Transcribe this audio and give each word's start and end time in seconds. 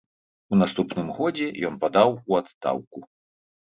У 0.55 0.57
наступным 0.61 1.13
годзе 1.19 1.51
ён 1.71 1.79
падаў 1.87 2.19
у 2.29 2.43
адстаўку. 2.43 3.09